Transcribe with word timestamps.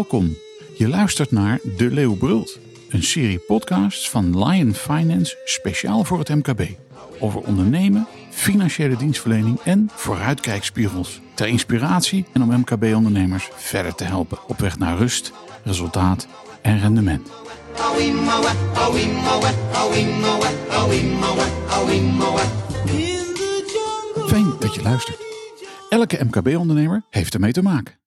welkom. 0.00 0.36
Je 0.76 0.88
luistert 0.88 1.30
naar 1.30 1.60
De 1.76 1.90
Leeuw 1.90 2.16
Brult, 2.16 2.58
een 2.88 3.02
serie 3.02 3.38
podcasts 3.38 4.10
van 4.10 4.44
Lion 4.44 4.74
Finance 4.74 5.36
speciaal 5.44 6.04
voor 6.04 6.18
het 6.18 6.28
MKB. 6.28 6.62
Over 7.18 7.40
ondernemen, 7.40 8.06
financiële 8.30 8.96
dienstverlening 8.96 9.60
en 9.60 9.90
vooruitkijkspiegels. 9.92 11.20
Ter 11.34 11.46
inspiratie 11.46 12.24
en 12.32 12.42
om 12.42 12.58
MKB-ondernemers 12.58 13.48
verder 13.54 13.94
te 13.94 14.04
helpen 14.04 14.38
op 14.46 14.58
weg 14.58 14.78
naar 14.78 14.96
rust, 14.96 15.32
resultaat 15.64 16.26
en 16.62 16.80
rendement. 16.80 17.30
Fijn 24.26 24.52
dat 24.58 24.74
je 24.74 24.82
luistert. 24.82 25.18
Elke 25.88 26.24
MKB-ondernemer 26.24 27.02
heeft 27.10 27.34
ermee 27.34 27.52
te 27.52 27.62
maken. 27.62 27.98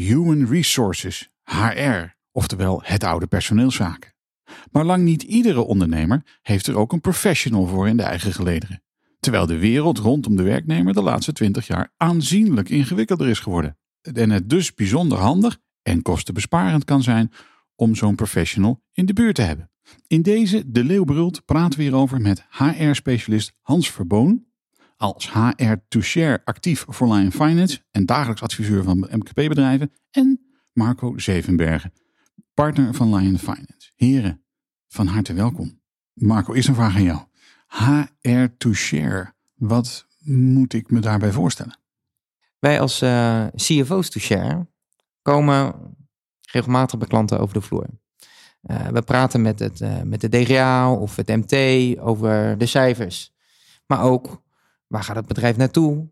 Human 0.00 0.46
Resources, 0.46 1.30
HR, 1.50 2.16
oftewel 2.32 2.82
het 2.84 3.04
oude 3.04 3.26
personeelszaken. 3.26 4.14
Maar 4.70 4.84
lang 4.84 5.04
niet 5.04 5.22
iedere 5.22 5.60
ondernemer 5.60 6.38
heeft 6.42 6.66
er 6.66 6.76
ook 6.76 6.92
een 6.92 7.00
professional 7.00 7.66
voor 7.66 7.88
in 7.88 7.96
de 7.96 8.02
eigen 8.02 8.32
gelederen. 8.32 8.82
Terwijl 9.20 9.46
de 9.46 9.58
wereld 9.58 9.98
rondom 9.98 10.36
de 10.36 10.42
werknemer 10.42 10.92
de 10.92 11.02
laatste 11.02 11.32
20 11.32 11.66
jaar 11.66 11.92
aanzienlijk 11.96 12.68
ingewikkelder 12.68 13.28
is 13.28 13.38
geworden. 13.38 13.78
En 14.00 14.30
het 14.30 14.50
dus 14.50 14.74
bijzonder 14.74 15.18
handig 15.18 15.58
en 15.82 16.02
kostenbesparend 16.02 16.84
kan 16.84 17.02
zijn 17.02 17.32
om 17.74 17.94
zo'n 17.94 18.14
professional 18.14 18.82
in 18.92 19.06
de 19.06 19.12
buurt 19.12 19.34
te 19.34 19.42
hebben. 19.42 19.70
In 20.06 20.22
deze 20.22 20.70
De 20.70 20.84
Leeuw 20.84 21.04
Brult 21.04 21.44
praten 21.44 21.78
we 21.78 21.84
hierover 21.84 22.20
met 22.20 22.46
HR-specialist 22.50 23.52
Hans 23.60 23.90
Verboon, 23.90 24.44
als 24.96 25.32
HR 25.32 25.74
to 25.88 26.00
Share 26.00 26.40
actief 26.44 26.84
voor 26.88 27.14
Lion 27.14 27.32
Finance 27.32 27.78
en 27.90 28.06
dagelijks 28.06 28.42
adviseur 28.42 28.82
van 28.82 29.08
MKB-bedrijven, 29.10 29.92
en 30.10 30.49
Marco 30.72 31.18
Zevenbergen, 31.18 31.92
partner 32.54 32.94
van 32.94 33.14
Lion 33.14 33.38
Finance. 33.38 33.92
Heren, 33.96 34.44
van 34.88 35.06
harte 35.06 35.32
welkom. 35.32 35.80
Marco, 36.12 36.54
eerst 36.54 36.68
een 36.68 36.74
vraag 36.74 36.94
aan 36.94 37.02
jou. 37.02 37.20
HR 37.66 38.46
to 38.58 38.72
Share, 38.72 39.34
wat 39.54 40.06
moet 40.18 40.72
ik 40.72 40.90
me 40.90 41.00
daarbij 41.00 41.32
voorstellen? 41.32 41.78
Wij 42.58 42.80
als 42.80 43.02
uh, 43.02 43.46
CFO's 43.54 44.10
to 44.10 44.20
Share 44.20 44.66
komen 45.22 45.74
regelmatig 46.50 46.98
bij 46.98 47.08
klanten 47.08 47.40
over 47.40 47.54
de 47.54 47.60
vloer. 47.60 47.86
Uh, 48.62 48.86
we 48.86 49.02
praten 49.02 49.42
met, 49.42 49.58
het, 49.58 49.80
uh, 49.80 50.02
met 50.02 50.20
de 50.20 50.28
DGA 50.28 50.92
of 50.92 51.16
het 51.16 51.28
MT 51.28 51.54
over 51.98 52.58
de 52.58 52.66
cijfers. 52.66 53.32
Maar 53.86 54.02
ook, 54.02 54.42
waar 54.86 55.02
gaat 55.02 55.16
het 55.16 55.26
bedrijf 55.26 55.56
naartoe? 55.56 56.10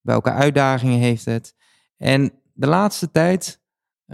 Welke 0.00 0.32
uitdagingen 0.32 0.98
heeft 0.98 1.24
het? 1.24 1.54
En 1.96 2.32
de 2.52 2.66
laatste 2.66 3.10
tijd 3.10 3.59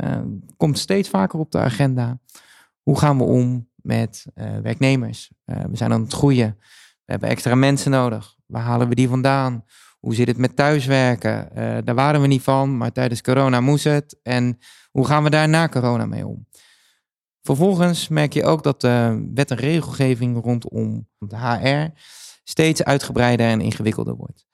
uh, 0.05 0.21
komt 0.57 0.79
steeds 0.79 1.09
vaker 1.09 1.39
op 1.39 1.51
de 1.51 1.59
agenda. 1.59 2.19
Hoe 2.83 2.99
gaan 2.99 3.19
we 3.19 3.25
om 3.25 3.69
met 3.75 4.27
werknemers? 4.63 5.31
we 5.45 5.77
zijn 5.77 5.93
aan 5.93 6.03
het 6.03 6.13
groeien. 6.13 6.57
We 7.05 7.13
hebben 7.13 7.29
extra 7.29 7.55
mensen 7.55 7.91
nodig. 7.91 8.35
Waar 8.47 8.63
halen 8.63 8.89
we 8.89 8.95
die 8.95 9.09
vandaan? 9.09 9.65
Hoe 9.99 10.15
zit 10.15 10.27
het 10.29 10.37
met 10.37 10.57
thuiswerken? 10.57 11.49
daar 11.85 11.95
waren 11.95 12.21
we 12.21 12.27
niet 12.27 12.43
van, 12.43 12.77
maar 12.77 12.93
tijdens 12.93 13.21
corona 13.21 13.61
moest 13.61 13.85
het. 13.85 14.19
En 14.23 14.59
hoe 14.91 15.07
gaan 15.07 15.23
we 15.23 15.31
daar 15.31 15.49
na 15.49 15.69
corona 15.69 16.07
mee 16.07 16.27
om? 16.27 16.47
Vervolgens 17.47 18.09
merk 18.09 18.33
je 18.33 18.45
ook 18.45 18.63
dat 18.63 18.81
de 18.81 19.29
wet 19.35 19.51
en 19.51 19.57
regelgeving 19.57 20.43
rondom 20.43 21.09
de 21.19 21.37
HR 21.37 21.99
steeds 22.49 22.85
uitgebreider 22.85 23.47
en 23.47 23.61
ingewikkelder 23.61 24.15
wordt. 24.15 24.45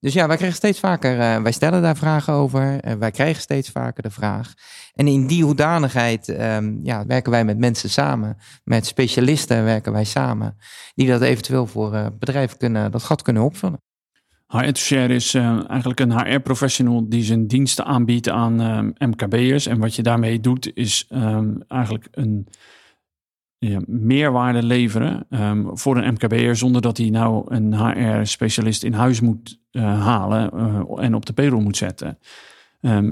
Dus 0.00 0.12
ja, 0.12 0.26
wij 0.26 0.36
krijgen 0.36 0.56
steeds 0.56 0.78
vaker, 0.78 1.18
uh, 1.18 1.42
wij 1.42 1.52
stellen 1.52 1.82
daar 1.82 1.96
vragen 1.96 2.32
over, 2.32 2.84
uh, 2.84 2.92
wij 2.92 3.10
krijgen 3.10 3.42
steeds 3.42 3.70
vaker 3.70 4.02
de 4.02 4.10
vraag. 4.10 4.54
En 4.94 5.06
in 5.06 5.26
die 5.26 5.44
hoedanigheid 5.44 6.28
um, 6.28 6.80
ja, 6.82 7.06
werken 7.06 7.30
wij 7.30 7.44
met 7.44 7.58
mensen 7.58 7.90
samen, 7.90 8.36
met 8.64 8.86
specialisten 8.86 9.64
werken 9.64 9.92
wij 9.92 10.04
samen, 10.04 10.56
die 10.94 11.08
dat 11.08 11.20
eventueel 11.20 11.66
voor 11.66 11.94
uh, 11.94 12.06
bedrijven 12.18 12.58
kunnen, 12.58 12.90
dat 12.90 13.02
gat 13.02 13.22
kunnen 13.22 13.42
opvullen. 13.42 13.82
HR 14.46 14.76
Share 14.76 15.14
is 15.14 15.34
eigenlijk 15.34 16.00
een 16.00 16.18
HR-professional 16.18 17.08
die 17.08 17.22
zijn 17.22 17.46
diensten 17.46 17.84
aanbiedt 17.84 18.28
aan 18.28 18.60
um, 18.60 18.92
MKB'ers. 18.98 19.66
En 19.66 19.78
wat 19.78 19.94
je 19.94 20.02
daarmee 20.02 20.40
doet, 20.40 20.70
is 20.74 21.06
um, 21.10 21.62
eigenlijk 21.68 22.08
een 22.10 22.48
meerwaarde 23.86 24.62
leveren 24.62 25.26
um, 25.30 25.70
voor 25.72 25.96
een 25.96 26.12
MKB'er 26.12 26.56
zonder 26.56 26.82
dat 26.82 26.96
hij 26.96 27.10
nou 27.10 27.44
een 27.54 27.74
HR-specialist 27.74 28.84
in 28.84 28.92
huis 28.92 29.20
moet 29.20 29.60
uh, 29.72 30.02
halen 30.02 30.50
uh, 30.54 31.04
en 31.04 31.14
op 31.14 31.26
de 31.26 31.32
payroll 31.32 31.62
moet 31.62 31.76
zetten. 31.76 32.18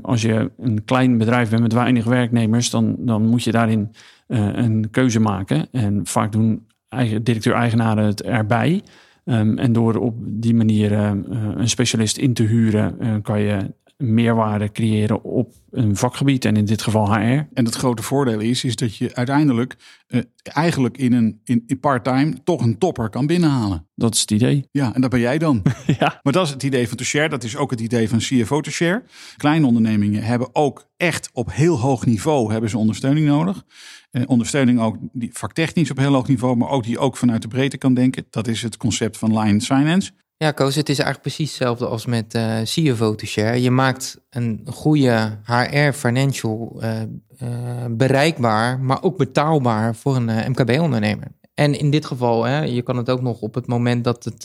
als 0.03 0.22
je 0.22 0.50
een 0.59 0.84
klein 0.84 1.19
bedrijf 1.19 1.50
bent 1.50 1.62
met 1.62 1.72
weinig 1.72 2.04
werknemers, 2.04 2.70
dan, 2.70 2.97
dan 2.98 3.26
moet 3.26 3.42
je 3.42 3.50
daarin 3.50 3.91
een 4.26 4.91
keuze 4.91 5.20
maken. 5.20 5.69
En 5.72 6.06
vaak 6.06 6.32
doen 6.32 6.66
eigen, 6.88 7.25
directeur-eigenaren 7.25 8.04
het 8.04 8.22
erbij. 8.22 8.82
Um, 9.25 9.59
en 9.59 9.72
door 9.72 9.97
op 9.97 10.15
die 10.20 10.54
manier 10.54 10.92
een 10.92 11.69
specialist 11.69 12.16
in 12.16 12.34
te 12.34 12.42
huren, 12.42 13.22
kan 13.22 13.41
je 13.41 13.72
meerwaarde 13.98 14.72
creëren 14.72 15.22
op 15.22 15.53
een 15.70 15.97
vakgebied 15.97 16.44
en 16.44 16.56
in 16.56 16.64
dit 16.64 16.82
geval 16.82 17.14
HR. 17.14 17.47
En 17.54 17.64
het 17.64 17.75
grote 17.75 18.03
voordeel 18.03 18.41
is, 18.41 18.64
is 18.64 18.76
dat 18.76 18.97
je 18.97 19.14
uiteindelijk 19.14 19.76
uh, 20.09 20.22
eigenlijk 20.42 20.98
in 20.98 21.12
een 21.12 21.41
in, 21.44 21.62
in 21.66 21.81
part-time 21.81 22.42
toch 22.44 22.62
een 22.62 22.78
topper 22.78 23.10
kan 23.10 23.26
binnenhalen. 23.26 23.88
Dat 23.94 24.14
is 24.14 24.20
het 24.20 24.31
idee. 24.31 24.69
Ja, 24.70 24.94
en 24.94 25.00
dat 25.00 25.10
ben 25.10 25.20
jij 25.20 25.38
dan. 25.38 25.62
ja. 25.98 26.20
Maar 26.22 26.32
dat 26.32 26.47
is 26.47 26.53
het 26.53 26.62
idee 26.62 26.88
van 26.88 26.97
to 26.97 27.04
share. 27.04 27.28
Dat 27.28 27.44
is 27.44 27.56
ook 27.56 27.70
het 27.70 27.81
idee 27.81 28.09
van 28.09 28.19
CFO 28.19 28.60
to 28.60 28.70
share. 28.70 29.03
Kleine 29.36 29.66
ondernemingen 29.66 30.22
hebben 30.22 30.48
ook 30.53 30.88
echt 30.97 31.30
op 31.32 31.53
heel 31.53 31.78
hoog 31.78 32.06
niveau 32.06 32.53
hebben 32.53 32.70
ze 32.70 32.78
ondersteuning 32.78 33.26
nodig. 33.26 33.65
Eh, 34.10 34.22
ondersteuning 34.26 34.80
ook 34.80 34.97
die 35.12 35.30
vaktechnisch 35.32 35.91
op 35.91 35.97
heel 35.97 36.12
hoog 36.12 36.28
niveau, 36.28 36.56
maar 36.56 36.69
ook 36.69 36.84
die 36.84 36.98
ook 36.98 37.16
vanuit 37.16 37.42
de 37.42 37.48
breedte 37.48 37.78
kan 37.78 37.94
denken. 37.94 38.26
Dat 38.30 38.48
is 38.48 38.62
het 38.62 38.76
concept 38.76 39.16
van 39.16 39.38
Lion 39.38 39.60
Finance. 39.60 40.10
Ja, 40.41 40.50
Koos, 40.50 40.75
het 40.75 40.88
is 40.88 40.99
eigenlijk 40.99 41.21
precies 41.21 41.49
hetzelfde 41.49 41.87
als 41.87 42.06
met 42.06 42.34
uh, 42.34 42.60
CFO 42.62 43.15
to 43.15 43.26
share. 43.26 43.62
Je 43.62 43.71
maakt 43.71 44.21
een 44.31 44.60
goede 44.65 45.38
HR 45.44 45.93
financial 45.93 46.81
uh, 46.82 47.00
uh, 47.43 47.49
bereikbaar, 47.91 48.81
maar 48.81 49.03
ook 49.03 49.16
betaalbaar 49.16 49.94
voor 49.94 50.16
een 50.16 50.50
MKB-ondernemer. 50.50 51.27
En 51.54 51.78
in 51.78 51.91
dit 51.91 52.06
geval, 52.06 52.44
hè, 52.44 52.62
je 52.62 52.82
kan 52.82 52.97
het 52.97 53.10
ook 53.10 53.21
nog 53.21 53.41
op 53.41 53.54
het 53.54 53.66
moment 53.66 54.04
dat 54.04 54.25
het 54.25 54.44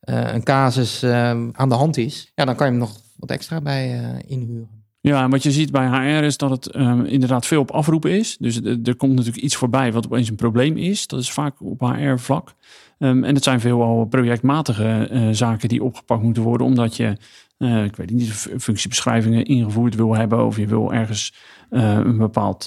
een 0.00 0.42
casus 0.42 1.04
aan 1.52 1.68
de 1.68 1.74
hand 1.74 1.96
is, 1.96 2.32
ja, 2.34 2.44
dan 2.44 2.56
kan 2.56 2.66
je 2.66 2.72
hem 2.72 2.80
nog 2.80 3.00
wat 3.16 3.30
extra 3.30 3.60
bij 3.60 4.00
inhuren. 4.26 4.80
Ja, 5.00 5.22
en 5.22 5.30
wat 5.30 5.42
je 5.42 5.52
ziet 5.52 5.70
bij 5.70 5.86
HR 5.86 6.24
is 6.24 6.36
dat 6.36 6.50
het 6.50 6.76
um, 6.76 7.04
inderdaad 7.04 7.46
veel 7.46 7.60
op 7.60 7.70
afroepen 7.70 8.10
is. 8.10 8.36
Dus 8.36 8.60
er 8.62 8.96
komt 8.96 9.14
natuurlijk 9.14 9.44
iets 9.44 9.56
voorbij 9.56 9.92
wat 9.92 10.04
opeens 10.04 10.28
een 10.28 10.36
probleem 10.36 10.76
is. 10.76 11.06
Dat 11.06 11.20
is 11.20 11.32
vaak 11.32 11.62
op 11.62 11.80
HR-vlak. 11.80 12.54
Um, 13.02 13.24
en 13.24 13.34
het 13.34 13.44
zijn 13.44 13.60
veelal 13.60 14.04
projectmatige 14.04 15.08
uh, 15.12 15.28
zaken 15.30 15.68
die 15.68 15.84
opgepakt 15.84 16.22
moeten 16.22 16.42
worden, 16.42 16.66
omdat 16.66 16.96
je, 16.96 17.16
uh, 17.58 17.84
ik 17.84 17.96
weet 17.96 18.10
niet, 18.10 18.32
functiebeschrijvingen 18.58 19.44
ingevoerd 19.44 19.94
wil 19.94 20.14
hebben 20.14 20.46
of 20.46 20.56
je 20.56 20.66
wil 20.66 20.92
ergens 20.92 21.34
uh, 21.70 21.92
een 21.92 22.18
bepaald 22.18 22.64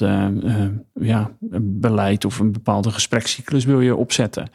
ja, 0.94 1.32
beleid 1.62 2.26
of 2.26 2.40
een 2.40 2.52
bepaalde 2.52 2.92
gesprekscyclus 2.92 3.66
wil 3.66 3.82
je 3.82 3.96
opzetten. 3.96 4.44
Op 4.44 4.50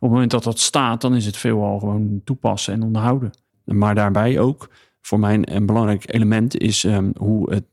het 0.00 0.10
moment 0.10 0.30
dat 0.30 0.44
dat 0.44 0.58
staat, 0.58 1.00
dan 1.00 1.14
is 1.14 1.26
het 1.26 1.36
veelal 1.36 1.78
gewoon 1.78 2.20
toepassen 2.24 2.74
en 2.74 2.82
onderhouden. 2.82 3.30
Maar 3.64 3.94
daarbij 3.94 4.38
ook 4.38 4.70
voor 5.00 5.20
mij 5.20 5.40
een 5.42 5.66
belangrijk 5.66 6.14
element 6.14 6.58
is 6.58 6.84
um, 6.84 7.12
hoe 7.16 7.52
het, 7.52 7.64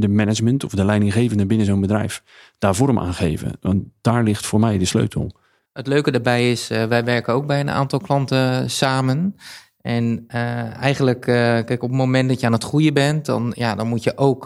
de 0.00 0.08
management 0.08 0.64
of 0.64 0.72
de 0.72 0.84
leidinggevende 0.84 1.46
binnen 1.46 1.66
zo'n 1.66 1.80
bedrijf 1.80 2.22
daar 2.58 2.74
vorm 2.74 2.98
aan 2.98 3.14
geven. 3.14 3.52
Want 3.60 3.84
daar 4.00 4.22
ligt 4.22 4.46
voor 4.46 4.60
mij 4.60 4.78
de 4.78 4.84
sleutel. 4.84 5.32
Het 5.76 5.86
leuke 5.86 6.10
daarbij 6.10 6.50
is, 6.50 6.70
uh, 6.70 6.84
wij 6.84 7.04
werken 7.04 7.34
ook 7.34 7.46
bij 7.46 7.60
een 7.60 7.70
aantal 7.70 7.98
klanten 7.98 8.70
samen. 8.70 9.36
En 9.80 10.24
uh, 10.28 10.76
eigenlijk, 10.76 11.26
uh, 11.26 11.34
kijk, 11.34 11.82
op 11.82 11.88
het 11.88 11.98
moment 11.98 12.28
dat 12.28 12.40
je 12.40 12.46
aan 12.46 12.52
het 12.52 12.64
groeien 12.64 12.94
bent, 12.94 13.26
dan, 13.26 13.52
ja, 13.56 13.74
dan 13.74 13.86
moet 13.86 14.02
je 14.02 14.16
ook 14.16 14.44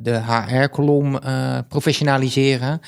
de 0.00 0.20
HR-kolom 0.26 1.18
professionaliseren. 1.68 2.80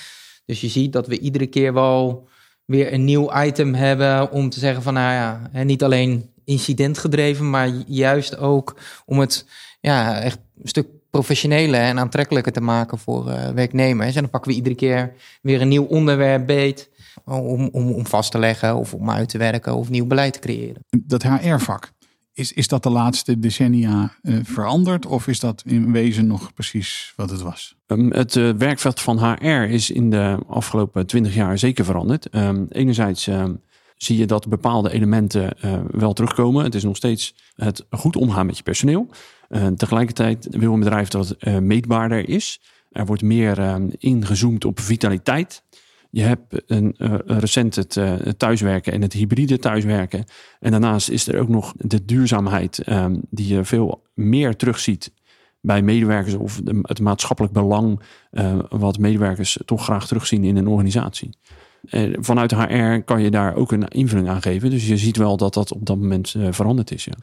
Dus 0.45 0.61
je 0.61 0.69
ziet 0.69 0.93
dat 0.93 1.07
we 1.07 1.19
iedere 1.19 1.47
keer 1.47 1.73
wel 1.73 2.29
weer 2.65 2.93
een 2.93 3.05
nieuw 3.05 3.43
item 3.43 3.75
hebben 3.75 4.31
om 4.31 4.51
te 4.51 4.59
zeggen 4.59 4.83
van, 4.83 4.95
nou 4.95 5.13
ja, 5.13 5.63
niet 5.63 5.83
alleen 5.83 6.31
incidentgedreven, 6.45 7.51
maar 7.51 7.69
juist 7.87 8.37
ook 8.39 8.77
om 9.07 9.19
het 9.19 9.47
ja, 9.81 10.21
echt 10.21 10.39
een 10.63 10.69
stuk 10.69 10.87
professioneler 11.11 11.81
en 11.81 11.99
aantrekkelijker 11.99 12.53
te 12.53 12.61
maken 12.61 12.99
voor 12.99 13.25
werknemers. 13.55 14.15
En 14.15 14.21
dan 14.21 14.31
pakken 14.31 14.51
we 14.51 14.57
iedere 14.57 14.75
keer 14.75 15.13
weer 15.43 15.61
een 15.61 15.69
nieuw 15.69 15.85
onderwerp 15.85 16.47
beet 16.47 16.91
om, 17.25 17.69
om, 17.73 17.93
om 17.93 18.07
vast 18.07 18.31
te 18.31 18.39
leggen 18.39 18.77
of 18.77 18.95
om 18.95 19.11
uit 19.11 19.29
te 19.29 19.39
werken 19.39 19.75
of 19.75 19.91
nieuw 19.91 20.07
beleid 20.07 20.33
te 20.33 20.39
creëren. 20.39 20.85
Dat 20.89 21.23
HR-vak, 21.23 21.93
is, 22.33 22.53
is 22.53 22.69
dat 22.69 22.83
de 22.83 22.91
laatste 22.91 23.39
decennia 23.39 24.13
uh, 24.23 24.39
veranderd 24.43 25.07
of 25.07 25.29
is 25.29 25.41
dat 25.41 25.63
in 25.67 25.93
wezen 25.93 26.27
nog 26.27 26.55
precies 26.55 27.13
wat 27.17 27.31
het 27.31 27.41
was? 27.41 27.77
Um, 27.87 28.13
het 28.13 28.35
uh, 28.35 28.51
werkveld 28.51 29.01
van 29.01 29.19
HR 29.19 29.47
is 29.47 29.91
in 29.91 30.11
de 30.11 30.39
afgelopen 30.47 31.07
twintig 31.07 31.35
jaar 31.35 31.59
zeker 31.59 31.85
veranderd. 31.85 32.35
Um, 32.35 32.67
enerzijds 32.69 33.27
um, 33.27 33.61
zie 33.97 34.19
je 34.19 34.27
dat 34.27 34.49
bepaalde 34.49 34.93
elementen 34.93 35.57
uh, 35.65 35.81
wel 35.91 36.13
terugkomen. 36.13 36.65
Het 36.65 36.75
is 36.75 36.83
nog 36.83 36.97
steeds 36.97 37.35
het 37.55 37.87
goed 37.91 38.17
omgaan 38.17 38.47
met 38.47 38.57
je 38.57 38.63
personeel. 38.63 39.09
Uh, 39.49 39.67
tegelijkertijd 39.67 40.47
wil 40.51 40.73
een 40.73 40.79
bedrijf 40.79 41.09
dat 41.09 41.37
uh, 41.39 41.59
meetbaarder 41.59 42.29
is. 42.29 42.61
Er 42.91 43.07
wordt 43.07 43.23
meer 43.23 43.59
uh, 43.59 43.75
ingezoomd 43.99 44.65
op 44.65 44.81
vitaliteit. 44.81 45.63
Je 46.15 46.23
hebt 46.23 46.63
een, 46.67 46.95
uh, 46.99 47.15
recent 47.27 47.77
het, 47.77 47.97
uh, 47.97 48.15
het, 48.19 48.39
thuiswerken 48.39 48.93
en 48.93 49.03
het 49.03 49.13
hybride 49.13 49.59
thuiswerken. 49.59 50.25
En 50.61 50.71
daarnaast 50.71 51.09
is 51.09 51.29
er 51.29 51.41
ook 51.41 51.49
nog 51.49 51.75
de 51.77 52.05
duurzaamheid, 52.05 52.89
um, 52.89 53.21
die 53.31 53.55
je 53.55 53.65
veel 53.65 54.03
meer 54.15 54.57
terugziet 54.57 55.13
bij 55.61 55.83
medewerkers 55.83 56.35
of 56.35 56.61
het 56.83 57.01
maatschappelijk 57.01 57.55
belang, 57.55 58.01
uh, 58.33 58.59
wat 58.69 58.99
medewerkers 58.99 59.59
toch 59.65 59.85
graag 59.85 60.07
terugzien 60.07 60.45
in 60.45 60.57
een 60.57 60.69
organisatie. 60.69 61.37
vanuit 62.21 62.55
HR 62.55 62.97
kan 63.05 63.23
je 63.23 63.31
daar 63.31 63.55
ook 63.55 63.73
een 63.73 63.89
invulling 63.89 64.29
aan 64.29 64.43
geven. 64.43 64.71
Dus 64.71 64.89
je 64.89 64.97
ziet 64.97 65.17
wel 65.17 65.37
dat 65.37 65.55
dat 65.55 65.73
op 65.73 65.87
dat 65.87 65.99
moment 65.99 66.35
veranderd 66.51 66.91
is. 66.91 67.05
Ja. 67.05 67.15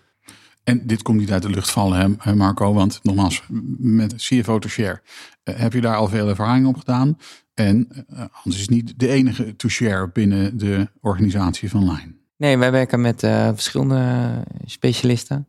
En 0.64 0.88
dit 0.88 1.02
komt 1.02 1.20
niet 1.20 1.32
uit 1.32 1.42
de 1.42 1.50
lucht 1.50 1.70
vallen, 1.70 2.18
hè, 2.20 2.36
Marco? 2.36 2.74
Want 2.74 3.00
nogmaals, 3.04 3.44
met 3.78 4.16
CFO 4.16 4.60
to 4.60 4.70
share 4.70 5.02
heb 5.44 5.74
je 5.74 5.82
daar 5.82 5.96
al 5.96 6.08
veel 6.08 6.30
ervaring 6.30 6.68
op 6.68 6.78
gedaan. 6.78 7.18
En 7.60 7.88
uh, 8.14 8.24
Hans 8.32 8.60
is 8.60 8.70
niet 8.70 8.94
de 9.00 9.08
enige 9.08 9.56
to 9.56 9.68
share 9.68 10.10
binnen 10.10 10.58
de 10.58 10.88
organisatie 11.02 11.70
van 11.70 11.84
Line. 11.84 12.14
Nee, 12.38 12.58
wij 12.58 12.72
werken 12.72 13.02
met 13.02 13.24
uh, 13.24 13.48
verschillende 13.54 14.34
specialisten 14.66 15.48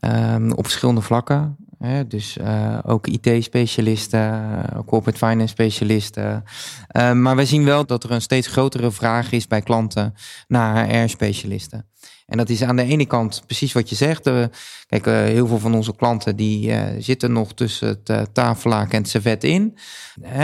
um, 0.00 0.52
op 0.52 0.64
verschillende 0.64 1.00
vlakken. 1.00 1.56
Hè? 1.78 2.06
Dus 2.06 2.36
uh, 2.36 2.78
ook 2.82 3.06
IT-specialisten, 3.06 4.62
corporate 4.86 5.18
finance 5.26 5.46
specialisten. 5.46 6.44
maar 6.92 7.36
we 7.36 7.44
zien 7.44 7.64
wel 7.64 7.86
dat 7.86 8.04
er 8.04 8.10
een 8.10 8.22
steeds 8.22 8.46
grotere 8.46 8.90
vraag 8.90 9.32
is 9.32 9.46
bij 9.46 9.62
klanten 9.62 10.14
naar 10.48 10.88
HR-specialisten. 10.88 11.86
En 12.26 12.36
dat 12.36 12.48
is 12.48 12.62
aan 12.62 12.76
de 12.76 12.82
ene 12.82 13.06
kant 13.06 13.42
precies 13.46 13.72
wat 13.72 13.88
je 13.88 13.94
zegt. 13.94 14.26
Uh, 14.26 14.44
kijk, 14.86 15.06
uh, 15.06 15.14
heel 15.14 15.46
veel 15.46 15.58
van 15.58 15.74
onze 15.74 15.96
klanten 15.96 16.36
die 16.36 16.68
uh, 16.68 16.82
zitten 16.98 17.32
nog 17.32 17.54
tussen 17.54 17.88
het 18.04 18.34
tafellaken 18.34 18.92
en 18.92 18.98
het 19.00 19.08
servet 19.08 19.44
in. 19.44 19.78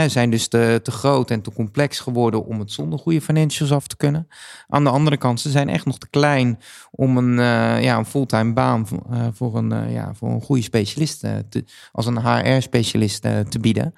zijn 0.07 0.29
dus 0.29 0.47
te, 0.47 0.79
te 0.83 0.91
groot 0.91 1.31
en 1.31 1.41
te 1.41 1.51
complex 1.51 1.99
geworden 1.99 2.45
om 2.45 2.59
het 2.59 2.71
zonder 2.71 2.99
goede 2.99 3.21
financials 3.21 3.71
af 3.71 3.87
te 3.87 3.97
kunnen. 3.97 4.27
Aan 4.67 4.83
de 4.83 4.89
andere 4.89 5.17
kant, 5.17 5.39
ze 5.39 5.49
zijn 5.49 5.69
echt 5.69 5.85
nog 5.85 5.97
te 5.97 6.09
klein 6.09 6.59
om 6.91 7.17
een, 7.17 7.33
ja, 7.81 7.97
een 7.97 8.05
fulltime 8.05 8.53
baan 8.53 8.87
voor, 9.33 9.57
een, 9.57 9.91
ja, 9.91 10.13
voor 10.13 10.29
een 10.29 10.41
goede 10.41 10.61
specialist, 10.61 11.23
als 11.91 12.05
een 12.05 12.21
HR-specialist 12.21 13.21
te 13.21 13.59
bieden. 13.59 13.93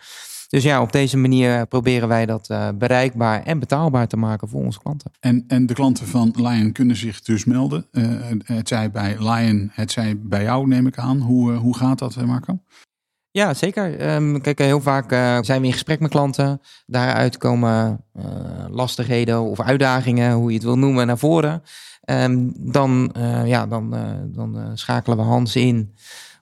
Dus 0.55 0.63
ja, 0.63 0.81
op 0.81 0.91
deze 0.91 1.17
manier 1.17 1.67
proberen 1.67 2.07
wij 2.07 2.25
dat 2.25 2.49
uh, 2.49 2.69
bereikbaar 2.75 3.43
en 3.43 3.59
betaalbaar 3.59 4.07
te 4.07 4.17
maken 4.17 4.49
voor 4.49 4.63
onze 4.63 4.79
klanten. 4.79 5.11
En, 5.19 5.43
en 5.47 5.65
de 5.65 5.73
klanten 5.73 6.07
van 6.07 6.33
Lion 6.35 6.71
kunnen 6.71 6.95
zich 6.95 7.21
dus 7.21 7.45
melden. 7.45 7.85
Uh, 7.91 8.03
het 8.43 8.67
zij 8.67 8.91
bij 8.91 9.15
Lion, 9.19 9.69
het 9.73 9.91
zij 9.91 10.19
bij 10.19 10.43
jou, 10.43 10.67
neem 10.67 10.87
ik 10.87 10.97
aan. 10.97 11.19
Hoe, 11.19 11.51
uh, 11.51 11.57
hoe 11.57 11.77
gaat 11.77 11.99
dat, 11.99 12.25
Marco? 12.25 12.59
Ja, 13.31 13.53
zeker. 13.53 14.13
Um, 14.15 14.41
kijk, 14.41 14.59
heel 14.59 14.81
vaak 14.81 15.09
zijn 15.45 15.61
we 15.61 15.67
in 15.67 15.73
gesprek 15.73 15.99
met 15.99 16.11
klanten. 16.11 16.61
Daaruit 16.85 17.37
komen 17.37 18.03
lastigheden 18.69 19.41
of 19.41 19.59
uitdagingen, 19.59 20.33
hoe 20.33 20.49
je 20.49 20.55
het 20.55 20.65
wil 20.65 20.77
noemen, 20.77 21.07
naar 21.07 21.17
voren. 21.17 21.63
Um, 22.05 22.53
dan, 22.57 23.15
ja, 23.45 23.67
dan, 23.67 23.95
dan 24.27 24.71
schakelen 24.73 25.17
we 25.17 25.23
Hans 25.23 25.55
in 25.55 25.95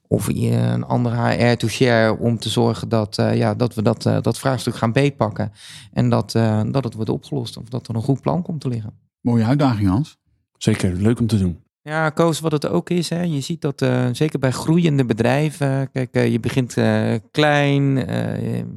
of 0.07 0.27
een 0.27 0.83
andere 0.83 1.15
HR 1.15 1.55
to 1.55 1.67
share 1.67 2.17
om 2.17 2.37
te 2.37 2.49
zorgen 2.49 2.89
dat, 2.89 3.17
uh, 3.17 3.37
ja, 3.37 3.55
dat 3.55 3.75
we 3.75 3.81
dat, 3.81 4.05
uh, 4.05 4.21
dat 4.21 4.39
vraagstuk 4.39 4.75
gaan 4.75 4.91
beetpakken. 4.91 5.51
En 5.91 6.09
dat, 6.09 6.33
uh, 6.35 6.61
dat 6.71 6.83
het 6.83 6.93
wordt 6.93 7.09
opgelost 7.09 7.57
of 7.57 7.69
dat 7.69 7.87
er 7.87 7.95
een 7.95 8.01
goed 8.01 8.21
plan 8.21 8.41
komt 8.41 8.61
te 8.61 8.67
liggen. 8.67 8.93
Mooie 9.21 9.45
uitdaging 9.45 9.89
Hans. 9.89 10.17
Zeker, 10.57 10.93
leuk 10.93 11.19
om 11.19 11.27
te 11.27 11.37
doen. 11.37 11.63
Ja, 11.85 12.09
Koos, 12.09 12.39
wat 12.39 12.51
het 12.51 12.67
ook 12.67 12.89
is, 12.89 13.09
hè, 13.09 13.21
je 13.21 13.41
ziet 13.41 13.61
dat 13.61 13.85
zeker 14.11 14.39
bij 14.39 14.51
groeiende 14.51 15.05
bedrijven, 15.05 15.91
kijk, 15.91 16.13
je 16.13 16.39
begint 16.39 16.73
klein, 17.31 17.93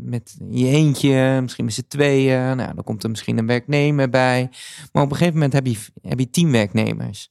met 0.03 0.37
je 0.51 0.67
eentje, 0.67 1.39
misschien 1.43 1.65
met 1.65 1.75
z'n 1.75 1.85
tweeën, 1.89 2.57
nou, 2.57 2.75
dan 2.75 2.85
komt 2.85 3.03
er 3.03 3.11
misschien 3.11 3.39
een 3.39 3.47
werknemer 3.47 4.11
bij. 4.11 4.49
Maar 4.93 5.03
op 5.03 5.11
een 5.11 5.17
gegeven 5.17 5.35
moment 5.35 5.53
heb 5.53 5.67
je, 5.67 5.79
heb 6.03 6.19
je 6.19 6.31
tien 6.31 6.53
werknemers. 6.53 7.31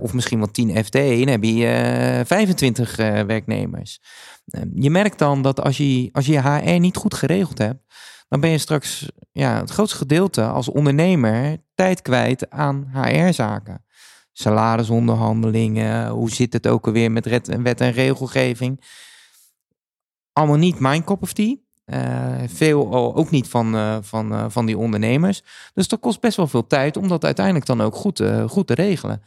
Of 0.00 0.12
misschien 0.12 0.38
wel 0.38 0.50
10 0.50 0.84
FTE, 0.84 1.16
dan 1.18 1.28
heb 1.28 1.44
je 1.44 2.18
uh, 2.18 2.26
25 2.26 2.98
uh, 2.98 3.20
werknemers. 3.20 4.00
Uh, 4.46 4.62
je 4.74 4.90
merkt 4.90 5.18
dan 5.18 5.42
dat 5.42 5.60
als 5.60 5.76
je, 5.76 6.08
als 6.12 6.26
je 6.26 6.40
HR 6.40 6.78
niet 6.78 6.96
goed 6.96 7.14
geregeld 7.14 7.58
hebt, 7.58 7.84
dan 8.28 8.40
ben 8.40 8.50
je 8.50 8.58
straks 8.58 9.10
ja, 9.32 9.60
het 9.60 9.70
grootste 9.70 9.96
gedeelte 9.96 10.44
als 10.44 10.68
ondernemer 10.68 11.56
tijd 11.74 12.02
kwijt 12.02 12.50
aan 12.50 12.90
HR-zaken. 12.92 13.84
Salarisonderhandelingen, 14.40 16.08
hoe 16.08 16.30
zit 16.30 16.52
het 16.52 16.66
ook 16.66 16.86
alweer 16.86 17.12
met 17.12 17.26
wet 17.62 17.80
en 17.80 17.92
regelgeving. 17.92 18.80
Allemaal 20.32 20.56
niet 20.56 20.78
mijn 20.78 21.04
cup 21.04 21.22
of 21.22 21.32
tea. 21.32 21.56
Uh, 21.86 22.34
veel 22.46 22.94
ook 23.14 23.30
niet 23.30 23.48
van, 23.48 23.74
uh, 23.74 23.96
van, 24.00 24.32
uh, 24.32 24.44
van 24.48 24.66
die 24.66 24.78
ondernemers. 24.78 25.42
Dus 25.74 25.88
dat 25.88 26.00
kost 26.00 26.20
best 26.20 26.36
wel 26.36 26.46
veel 26.46 26.66
tijd 26.66 26.96
om 26.96 27.08
dat 27.08 27.24
uiteindelijk 27.24 27.66
dan 27.66 27.80
ook 27.80 27.94
goed, 27.94 28.22
goed 28.46 28.66
te 28.66 28.74
regelen. 28.74 29.22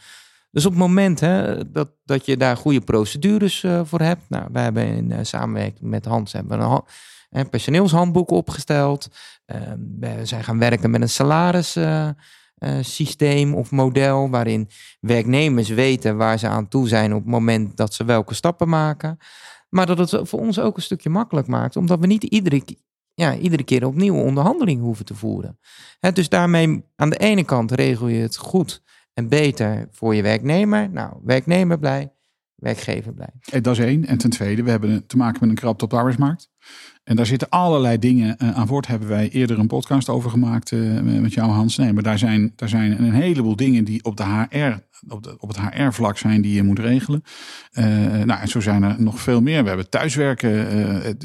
Dus 0.52 0.66
op 0.66 0.72
het 0.72 0.80
moment 0.80 1.20
hè, 1.20 1.72
dat, 1.72 1.90
dat 2.06 2.26
je 2.26 2.38
daar 2.38 2.58
goede 2.58 2.82
procedures 2.82 3.66
voor 3.84 4.00
hebt. 4.00 4.22
Nou, 4.30 4.48
wij 4.52 4.64
hebben 4.64 4.86
in 4.86 5.26
samenwerking 5.26 5.90
met 5.90 6.06
Hans 6.06 6.32
hebben 6.34 6.60
een, 6.60 6.82
een 7.30 7.50
personeelshandboek 7.50 8.32
opgesteld. 8.32 9.08
Uh, 9.46 9.58
we 10.00 10.26
zijn 10.26 10.44
gaan 10.44 10.60
werken 10.60 10.90
met 10.90 11.02
een 11.02 11.10
salarissysteem 11.10 12.16
uh, 12.64 13.56
of 13.56 13.72
model. 13.72 14.30
Waarin 14.30 14.70
werknemers 15.00 15.70
weten 15.70 16.18
waar 16.18 16.40
ze 16.40 16.48
aan 16.48 16.68
toe 16.68 16.88
zijn 16.88 17.14
op 17.14 17.22
het 17.22 17.32
moment 17.32 17.78
dat 17.78 17.94
ze 17.94 18.06
welke 18.06 18.34
stappen 18.34 18.70
maken. 18.70 19.18
Maar 19.70 19.86
dat 19.86 20.12
het 20.12 20.30
voor 20.30 20.40
ons 20.40 20.60
ook 20.60 20.76
een 20.76 20.82
stukje 20.82 21.10
makkelijk 21.10 21.48
maakt. 21.48 21.76
Omdat 21.76 22.00
we 22.00 22.08
niet 22.08 22.24
iedere, 22.24 22.64
ja, 23.14 23.36
iedere 23.36 23.64
keer 23.64 23.86
opnieuw 23.86 24.16
onderhandeling 24.16 24.82
hoeven 24.82 25.06
te 25.06 25.16
voeren. 25.16 25.60
Dus 26.14 26.30
daarmee 26.30 26.86
aan 26.96 27.10
de 27.10 27.18
ene 27.18 27.44
kant 27.44 27.72
regel 27.72 28.08
je 28.08 28.22
het 28.22 28.38
goed 28.38 28.84
en 29.14 29.30
beter 29.30 29.88
voor 29.92 30.16
je 30.16 30.22
werknemer. 30.22 30.90
Nou, 30.90 31.14
werknemer 31.24 31.80
blij, 31.80 32.14
werkgever 32.64 33.14
blij. 33.14 33.34
En 33.52 33.62
dat 33.62 33.78
is 33.78 33.86
één. 33.86 34.06
En 34.06 34.18
ten 34.18 34.30
tweede, 34.30 34.64
we 34.64 34.70
hebben 34.70 35.06
te 35.08 35.18
maken 35.18 35.38
met 35.40 35.50
een 35.50 35.56
krapte 35.56 35.84
op 35.84 35.90
de 35.90 35.96
arbeidsmarkt. 35.96 36.52
En 37.04 37.16
daar 37.16 37.26
zitten 37.26 37.50
allerlei 37.50 38.00
dingen 38.00 38.36
uh, 38.42 38.58
aan 38.58 38.68
voort. 38.68 38.88
Hebben 38.88 39.08
wij 39.08 39.30
eerder 39.30 39.60
een 39.60 39.68
podcast 39.68 40.10
over 40.10 40.30
gemaakt 40.30 40.72
uh, 40.72 41.00
met 41.02 41.34
jou, 41.34 41.52
Hans. 41.52 41.78
Nee, 41.78 41.94
maar 41.94 42.04
daar 42.04 42.18
zijn, 42.18 42.54
daar 42.56 42.70
zijn 42.70 43.04
een 43.04 43.12
heleboel 43.12 43.56
dingen 43.56 43.84
die 43.84 44.04
op, 44.04 44.18
de 44.18 44.24
HR, 44.24 44.78
op, 45.38 45.48
het 45.48 45.60
HR-vlak 45.60 46.18
zijn 46.18 46.42
die 46.42 46.54
je 46.54 46.64
moet 46.64 46.80
regelen. 46.80 47.24
Nou, 48.26 48.40
en 48.40 48.48
zo 48.48 48.60
zijn 48.60 48.84
er 48.84 48.96
nog 48.98 49.20
veel 49.20 49.42
meer. 49.42 49.62
We 49.62 49.68
hebben 49.68 49.90
thuiswerken. 49.90 51.18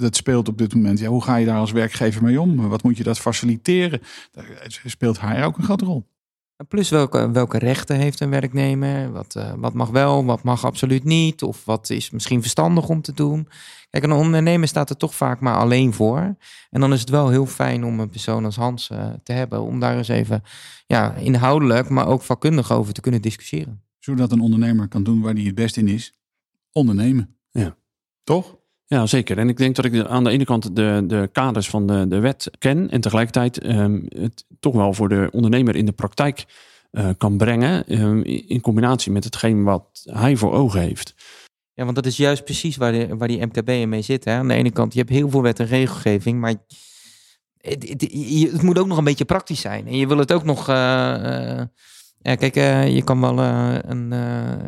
dat 0.00 0.16
speelt 0.16 0.48
op 0.48 0.58
dit 0.58 0.74
moment. 0.74 0.98
Ja, 0.98 1.08
hoe 1.08 1.22
ga 1.22 1.36
je 1.36 1.46
daar 1.46 1.58
als 1.58 1.72
werkgever 1.72 2.22
mee 2.22 2.40
om? 2.40 2.68
Wat 2.68 2.82
moet 2.82 2.96
je 2.96 3.04
dat 3.04 3.18
faciliteren? 3.18 4.00
Daar 4.32 4.80
speelt 4.84 5.20
HR 5.20 5.42
ook 5.42 5.58
een 5.58 5.64
grote 5.64 5.84
rol. 5.84 6.06
Plus 6.68 6.90
welke, 6.90 7.30
welke 7.30 7.58
rechten 7.58 7.96
heeft 7.96 8.20
een 8.20 8.30
werknemer? 8.30 9.12
Wat, 9.12 9.34
uh, 9.36 9.52
wat 9.56 9.74
mag 9.74 9.90
wel, 9.90 10.24
wat 10.24 10.42
mag 10.42 10.64
absoluut 10.64 11.04
niet? 11.04 11.42
Of 11.42 11.64
wat 11.64 11.90
is 11.90 12.10
misschien 12.10 12.40
verstandig 12.40 12.88
om 12.88 13.02
te 13.02 13.12
doen? 13.12 13.48
Kijk, 13.90 14.04
een 14.04 14.12
ondernemer 14.12 14.68
staat 14.68 14.90
er 14.90 14.96
toch 14.96 15.14
vaak 15.14 15.40
maar 15.40 15.56
alleen 15.56 15.92
voor. 15.92 16.36
En 16.70 16.80
dan 16.80 16.92
is 16.92 17.00
het 17.00 17.08
wel 17.08 17.28
heel 17.28 17.46
fijn 17.46 17.84
om 17.84 18.00
een 18.00 18.08
persoon 18.08 18.44
als 18.44 18.56
Hans 18.56 18.90
uh, 18.90 19.06
te 19.22 19.32
hebben. 19.32 19.62
Om 19.62 19.80
daar 19.80 19.96
eens 19.96 20.08
even 20.08 20.42
ja, 20.86 21.14
inhoudelijk, 21.14 21.88
maar 21.88 22.06
ook 22.06 22.22
vakkundig 22.22 22.72
over 22.72 22.92
te 22.92 23.00
kunnen 23.00 23.22
discussiëren. 23.22 23.82
Zodat 23.98 24.32
een 24.32 24.40
ondernemer 24.40 24.88
kan 24.88 25.02
doen 25.02 25.20
waar 25.20 25.34
hij 25.34 25.42
het 25.42 25.54
best 25.54 25.76
in 25.76 25.88
is. 25.88 26.12
Ondernemen. 26.72 27.36
Ja. 27.50 27.76
Toch? 28.24 28.56
Ja, 28.94 29.06
zeker. 29.06 29.38
En 29.38 29.48
ik 29.48 29.56
denk 29.56 29.76
dat 29.76 29.84
ik 29.84 30.06
aan 30.06 30.24
de 30.24 30.30
ene 30.30 30.44
kant 30.44 30.76
de, 30.76 31.04
de 31.06 31.28
kaders 31.32 31.68
van 31.68 31.86
de, 31.86 32.08
de 32.08 32.18
wet 32.18 32.50
ken 32.58 32.90
en 32.90 33.00
tegelijkertijd 33.00 33.66
um, 33.66 34.06
het 34.08 34.44
toch 34.60 34.74
wel 34.74 34.92
voor 34.92 35.08
de 35.08 35.28
ondernemer 35.32 35.76
in 35.76 35.86
de 35.86 35.92
praktijk 35.92 36.44
uh, 36.92 37.08
kan 37.18 37.36
brengen 37.36 38.00
um, 38.00 38.22
in 38.24 38.60
combinatie 38.60 39.12
met 39.12 39.24
hetgeen 39.24 39.62
wat 39.62 40.02
hij 40.04 40.36
voor 40.36 40.52
ogen 40.52 40.80
heeft. 40.80 41.14
Ja, 41.72 41.84
want 41.84 41.96
dat 41.96 42.06
is 42.06 42.16
juist 42.16 42.44
precies 42.44 42.76
waar, 42.76 42.92
de, 42.92 43.16
waar 43.16 43.28
die 43.28 43.46
MKB 43.46 43.86
mee 43.86 44.02
zit. 44.02 44.24
Hè? 44.24 44.32
Aan 44.32 44.48
de 44.48 44.54
ene 44.54 44.70
kant, 44.70 44.92
je 44.92 44.98
hebt 44.98 45.10
heel 45.10 45.30
veel 45.30 45.42
wet 45.42 45.60
en 45.60 45.66
regelgeving, 45.66 46.40
maar 46.40 46.54
het, 47.58 47.88
het, 47.88 48.62
moet 48.62 48.78
ook 48.78 48.86
nog 48.86 48.98
een 48.98 49.04
beetje 49.04 49.24
praktisch 49.24 49.60
zijn. 49.60 49.86
En 49.86 49.96
je 49.96 50.06
wil 50.06 50.18
het 50.18 50.32
ook 50.32 50.44
nog... 50.44 50.68
Uh, 50.68 50.74
uh, 50.76 51.62
ja, 52.18 52.34
kijk, 52.34 52.54
je 52.88 53.02
kan 53.04 53.20
wel 53.20 53.38
een, 53.38 54.12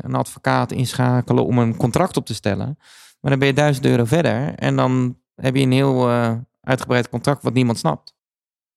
een 0.00 0.14
advocaat 0.14 0.73
inschakelen 0.73 1.45
om 1.45 1.59
een 1.59 1.76
contract 1.76 2.16
op 2.16 2.26
te 2.26 2.35
stellen. 2.35 2.78
Maar 3.20 3.30
dan 3.30 3.38
ben 3.38 3.49
je 3.49 3.54
duizend 3.54 3.87
euro 3.87 4.04
verder 4.04 4.54
en 4.54 4.76
dan 4.76 5.18
heb 5.35 5.56
je 5.56 5.62
een 5.62 5.73
heel 5.73 6.08
uh, 6.08 6.35
uitgebreid 6.61 7.08
contract 7.08 7.42
wat 7.42 7.54
niemand 7.54 7.78
snapt. 7.78 8.14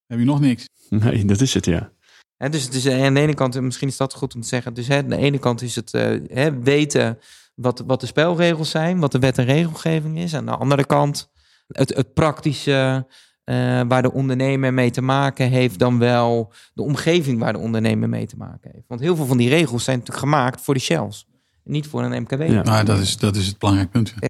Heb 0.07 0.19
je 0.19 0.25
nog 0.25 0.39
niks? 0.39 0.69
Nee, 0.89 1.25
dat 1.25 1.41
is 1.41 1.53
het, 1.53 1.65
ja. 1.65 1.91
He, 2.37 2.49
dus, 2.49 2.69
dus 2.69 2.87
aan 2.87 3.13
de 3.13 3.19
ene 3.19 3.33
kant, 3.33 3.61
misschien 3.61 3.87
is 3.87 3.97
dat 3.97 4.13
goed 4.13 4.35
om 4.35 4.41
te 4.41 4.47
zeggen. 4.47 4.73
Dus 4.73 4.87
hè, 4.87 4.97
aan 4.97 5.09
de 5.09 5.17
ene 5.17 5.39
kant 5.39 5.61
is 5.61 5.75
het 5.75 5.93
uh, 5.93 6.47
weten 6.61 7.19
wat, 7.55 7.83
wat 7.87 7.99
de 7.99 8.05
spelregels 8.05 8.69
zijn, 8.69 8.99
wat 8.99 9.11
de 9.11 9.19
wet 9.19 9.37
en 9.37 9.45
regelgeving 9.45 10.17
is. 10.17 10.35
Aan 10.35 10.45
de 10.45 10.55
andere 10.55 10.85
kant 10.85 11.29
het, 11.67 11.95
het 11.95 12.13
praktische, 12.13 13.07
uh, 13.45 13.81
waar 13.87 14.01
de 14.01 14.13
ondernemer 14.13 14.73
mee 14.73 14.91
te 14.91 15.01
maken 15.01 15.49
heeft, 15.49 15.79
dan 15.79 15.99
wel 15.99 16.53
de 16.73 16.83
omgeving 16.83 17.39
waar 17.39 17.53
de 17.53 17.59
ondernemer 17.59 18.09
mee 18.09 18.25
te 18.25 18.37
maken 18.37 18.71
heeft. 18.73 18.87
Want 18.87 19.01
heel 19.01 19.15
veel 19.15 19.25
van 19.25 19.37
die 19.37 19.49
regels 19.49 19.83
zijn 19.83 19.97
natuurlijk 19.97 20.25
gemaakt 20.25 20.61
voor 20.61 20.73
de 20.73 20.79
shells 20.79 21.27
niet 21.69 21.87
voor 21.87 22.03
een 22.03 22.21
MKB. 22.21 22.41
Ja, 22.41 22.63
maar 22.63 22.85
dat 22.85 22.99
is, 22.99 23.17
dat 23.17 23.35
is 23.35 23.47
het 23.47 23.57
belangrijk 23.57 23.91
punt. 23.91 24.13
Ja, 24.19 24.28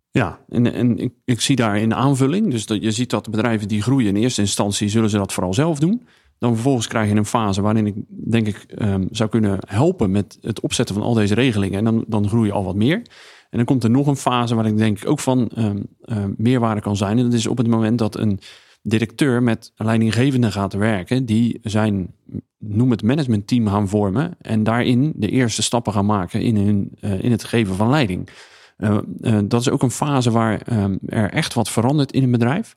en, 0.49 0.73
en 0.73 0.97
ik, 0.97 1.13
ik 1.25 1.41
zie 1.41 1.55
daar 1.55 1.77
in 1.77 1.93
aanvulling. 1.93 2.51
Dus 2.51 2.65
dat 2.65 2.81
je 2.81 2.91
ziet 2.91 3.09
dat 3.09 3.29
bedrijven 3.29 3.67
die 3.67 3.81
groeien 3.81 4.07
in 4.07 4.21
eerste 4.21 4.41
instantie 4.41 4.89
zullen 4.89 5.09
ze 5.09 5.17
dat 5.17 5.33
vooral 5.33 5.53
zelf 5.53 5.79
doen. 5.79 6.07
Dan 6.37 6.53
vervolgens 6.53 6.87
krijg 6.87 7.09
je 7.09 7.15
een 7.15 7.25
fase 7.25 7.61
waarin 7.61 7.87
ik 7.87 7.95
denk 8.07 8.47
ik 8.47 8.55
ehm, 8.57 9.05
zou 9.11 9.29
kunnen 9.29 9.59
helpen 9.67 10.11
met 10.11 10.37
het 10.41 10.59
opzetten 10.59 10.95
van 10.95 11.03
al 11.03 11.13
deze 11.13 11.33
regelingen. 11.33 11.77
En 11.77 11.83
dan, 11.83 12.05
dan 12.07 12.27
groei 12.27 12.45
je 12.45 12.53
al 12.53 12.63
wat 12.63 12.75
meer. 12.75 13.01
En 13.49 13.57
dan 13.57 13.65
komt 13.65 13.83
er 13.83 13.89
nog 13.89 14.07
een 14.07 14.15
fase 14.15 14.55
waar 14.55 14.65
ik 14.65 14.77
denk 14.77 14.99
ook 15.05 15.19
van 15.19 15.51
um, 15.57 16.35
meerwaarde 16.37 16.81
kan 16.81 16.97
zijn. 16.97 17.17
En 17.17 17.23
dat 17.23 17.33
is 17.33 17.47
op 17.47 17.57
het 17.57 17.67
moment 17.67 17.97
dat 17.97 18.17
een 18.17 18.39
directeur 18.81 19.43
met 19.43 19.71
een 19.75 19.85
leidinggevende 19.85 20.51
gaat 20.51 20.73
werken, 20.73 21.25
die 21.25 21.59
zijn, 21.61 22.13
noem 22.57 22.91
het 22.91 23.03
managementteam 23.03 23.67
gaan 23.67 23.87
vormen 23.87 24.35
en 24.41 24.63
daarin 24.63 25.13
de 25.15 25.29
eerste 25.29 25.61
stappen 25.61 25.93
gaan 25.93 26.05
maken 26.05 26.41
in, 26.41 26.55
hun, 26.55 26.91
uh, 27.01 27.23
in 27.23 27.31
het 27.31 27.43
geven 27.43 27.75
van 27.75 27.89
leiding. 27.89 28.29
Uh, 28.79 28.97
uh, 29.21 29.39
dat 29.43 29.61
is 29.61 29.69
ook 29.69 29.83
een 29.83 29.91
fase 29.91 30.31
waar 30.31 30.61
um, 30.71 30.99
er 31.05 31.31
echt 31.31 31.53
wat 31.53 31.69
verandert 31.69 32.11
in 32.11 32.23
een 32.23 32.31
bedrijf. 32.31 32.75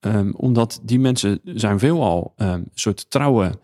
Um, 0.00 0.34
omdat 0.36 0.80
die 0.82 0.98
mensen 0.98 1.40
zijn 1.44 1.78
veelal 1.78 2.32
een 2.36 2.68
soort 2.74 3.10
trouwe 3.10 3.58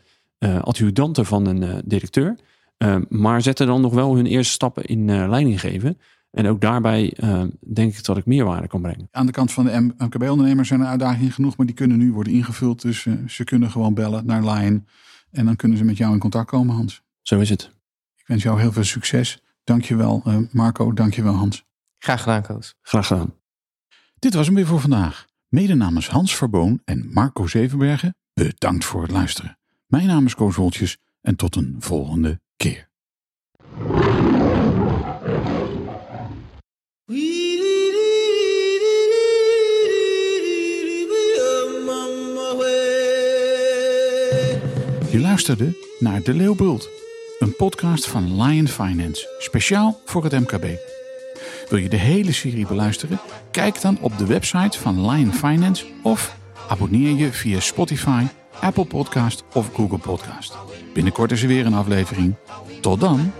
adjudanten 0.61 1.27
van 1.27 1.47
een 1.47 1.83
directeur. 1.85 2.37
maar 3.09 3.43
zetten 3.43 3.67
dan 3.67 3.81
nog 3.81 3.95
wel 3.95 4.17
hun 4.17 4.27
eerste 4.27 4.53
stappen 4.53 4.85
in 4.85 5.29
leiding 5.29 5.61
geven. 5.61 5.99
En 6.31 6.47
ook 6.47 6.61
daarbij 6.61 7.17
uh, 7.25 7.43
denk 7.75 7.97
ik 7.97 8.05
dat 8.05 8.17
ik 8.17 8.27
meerwaarde 8.27 8.69
kan 8.69 8.83
brengen. 8.83 9.09
Aan 9.11 9.27
de 9.27 9.33
kant 9.33 9.53
van 9.53 9.65
de 9.65 9.93
MKB-ondernemers 9.99 10.69
zijn 10.69 10.81
er 10.81 10.87
uitdagingen 10.87 11.33
genoeg, 11.33 11.57
maar 11.57 11.67
die 11.67 11.75
kunnen 11.75 11.99
nu 11.99 12.13
worden 12.13 12.33
ingevuld. 12.33 12.83
Dus 12.83 13.05
uh, 13.05 13.15
ze 13.29 13.45
kunnen 13.45 13.71
gewoon 13.71 13.95
bellen 13.95 14.27
naar 14.27 14.45
Lion 14.45 14.87
en 15.31 15.45
dan 15.45 15.57
kunnen 15.57 15.79
ze 15.79 15.85
met 15.85 15.97
jou 15.97 16.13
in 16.13 16.19
contact 16.19 16.51
komen, 16.51 16.75
Hans. 16.75 17.03
Zo 17.23 17.41
is 17.41 17.49
het. 17.51 17.71
Ik 18.17 18.27
wens 18.27 18.43
jou 18.43 18.61
heel 18.61 18.73
veel 18.73 18.85
succes. 18.85 19.43
Dankjewel 19.65 20.23
uh, 20.27 20.37
Marco, 20.51 20.93
dankjewel 20.93 21.35
Hans. 21.35 21.65
Graag 22.03 22.23
gedaan, 22.23 22.43
Koos. 22.43 22.75
Graag 22.83 23.07
gedaan. 23.07 23.35
Dit 24.19 24.35
was 24.35 24.47
hem 24.47 24.55
weer 24.55 24.67
voor 24.67 24.81
vandaag. 24.81 25.27
Mede 25.49 25.75
namens 25.75 26.09
Hans 26.09 26.37
Verboon 26.37 26.81
en 26.85 27.11
Marco 27.13 27.47
Zevenbergen, 27.47 28.17
bedankt 28.33 28.85
voor 28.85 29.03
het 29.03 29.11
luisteren. 29.11 29.59
Mijn 29.87 30.07
naam 30.07 30.27
is 30.27 30.35
Koos 30.35 30.57
Woltjes 30.57 30.99
en 31.21 31.37
tot 31.37 31.57
een 31.57 31.77
volgende 31.79 32.41
keer. 32.57 32.89
Je 45.11 45.19
luisterde 45.21 45.97
naar 45.99 46.23
De 46.23 46.35
Leeuwbult, 46.35 46.89
een 47.39 47.57
podcast 47.57 48.09
van 48.09 48.43
Lion 48.43 48.69
Finance, 48.69 49.37
speciaal 49.39 50.01
voor 50.05 50.25
het 50.25 50.33
MKB. 50.33 50.90
Wil 51.71 51.79
je 51.79 51.89
de 51.89 51.97
hele 51.97 52.33
serie 52.33 52.67
beluisteren? 52.67 53.21
Kijk 53.51 53.81
dan 53.81 53.99
op 54.01 54.19
de 54.19 54.27
website 54.27 54.79
van 54.79 55.11
Lion 55.11 55.33
Finance 55.33 55.85
of 56.03 56.37
abonneer 56.69 57.15
je 57.15 57.33
via 57.33 57.61
Spotify, 57.61 58.25
Apple 58.61 58.85
Podcast 58.85 59.45
of 59.53 59.71
Google 59.75 59.99
Podcast. 59.99 60.57
Binnenkort 60.95 61.33
is 61.33 61.43
er 61.43 61.49
weer 61.49 61.67
een 61.67 61.75
aflevering. 61.75 62.35
Tot 62.81 63.01
dan. 63.01 63.33